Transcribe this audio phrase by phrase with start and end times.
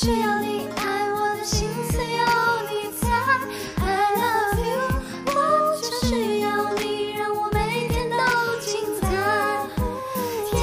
[0.00, 2.24] 需要你爱我的心思，有
[2.70, 3.02] 你猜。
[3.82, 3.82] I
[4.14, 4.78] love you，
[5.26, 5.36] 我
[5.82, 8.16] 就需要你让我每天都
[8.60, 9.02] 精彩。
[10.46, 10.54] 天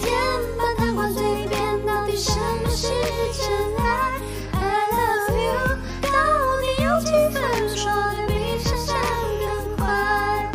[0.00, 0.10] 天
[0.58, 2.32] 把它挂嘴边，到底什
[2.64, 2.88] 么是
[3.38, 3.46] 真
[3.78, 4.18] 爱
[4.50, 4.58] ？I
[4.90, 6.18] love you，到
[6.60, 7.38] 底有几分
[7.76, 8.98] 说得比想象
[9.38, 10.50] 更快。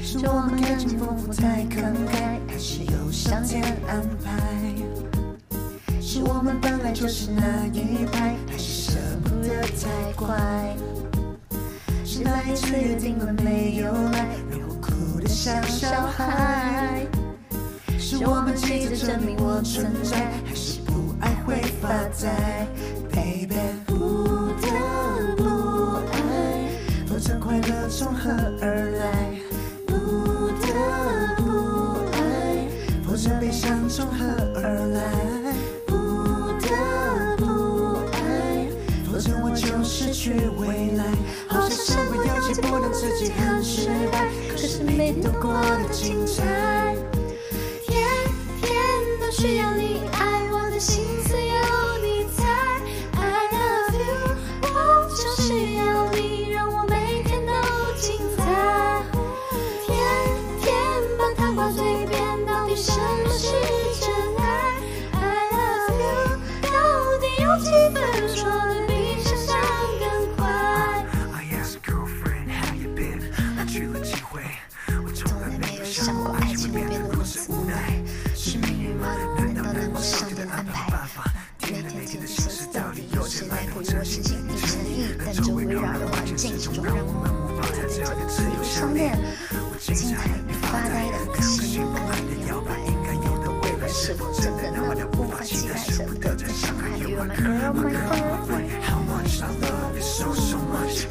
[0.00, 4.30] 是我们感情丰富，太慷慨，还是有上天安排？
[6.14, 10.76] 是我们本来就是那一派，还是舍不得太快？
[12.04, 17.04] 是那一次约定了没有来，让我哭得像小孩？
[17.98, 21.88] 是我们急着证明我存在，还是不爱会发
[22.22, 22.64] 呆
[23.10, 26.70] ？Baby，不得不爱，
[27.08, 28.30] 否则快乐从何
[28.62, 29.34] 而来？
[29.84, 32.68] 不得不爱，
[33.04, 34.24] 否则悲伤从何
[34.62, 35.02] 而来？
[39.84, 41.04] 失去未来。
[41.46, 46.96] 好像身不由己，不能自己很失败，可是每天都过得精彩。
[47.86, 48.08] 天
[48.62, 48.72] 天
[49.20, 49.83] 都需要你
[76.88, 78.02] 变得如此无奈，
[78.34, 79.08] 是命运吗？
[79.38, 81.24] 难道能够上天安排办法？
[81.58, 85.06] 天南地北的形式到底有谁来谱这心情的诚意？
[85.24, 89.18] 但周围绕的环境始终让我们无法在这里自由相恋。
[89.50, 95.76] 我静在里面发呆的可心不安的摇摆，应该有的未来是否真的那么的无法期待？
[95.76, 98.64] 舍不得再伤害，You are my girl, my heart.
[98.82, 101.06] How much I love you so so much，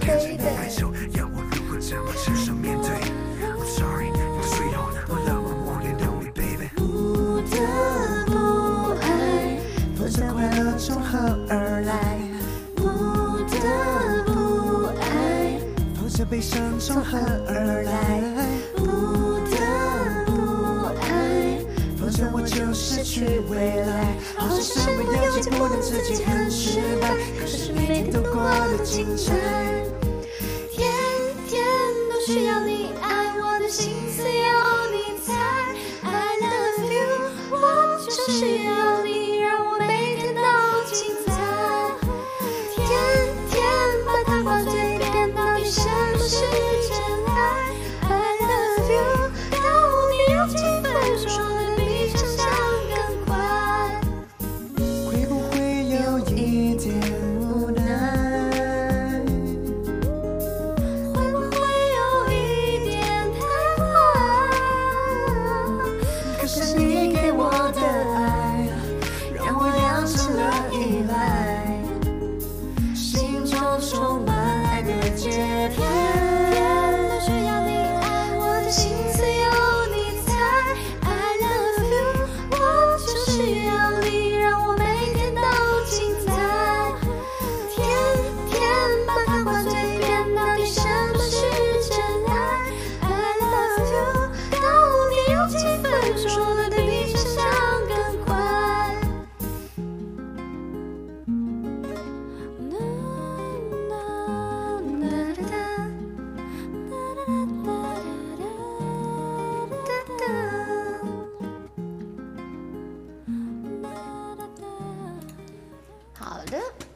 [10.03, 12.19] 爱，否则快乐从何而来？
[12.75, 12.83] 不
[13.47, 13.55] 得
[14.25, 15.57] 不爱，
[15.95, 18.21] 否则悲伤从何而来？
[18.75, 19.55] 不得
[20.25, 20.31] 不
[20.99, 21.57] 爱，
[21.97, 24.17] 否则我就失去未来。
[24.35, 29.31] 好像身不由己，不能自己很失败，可是每天都过得精彩。
[30.69, 30.91] 天
[31.47, 31.63] 天
[32.11, 34.31] 都需要你爱，我的心思有
[34.91, 35.31] 你猜。
[36.03, 36.11] I
[36.43, 37.07] love you，
[37.51, 37.55] 我
[38.03, 38.82] 就是要
[45.73, 45.89] 什
[46.19, 46.72] 么是
[116.53, 116.92] 밴드